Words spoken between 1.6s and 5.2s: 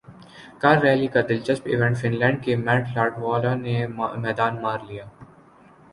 event fun land کے میٹ لاٹوالہ نے میدان مار لیا